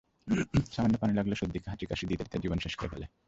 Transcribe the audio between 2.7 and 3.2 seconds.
করে ফেলে।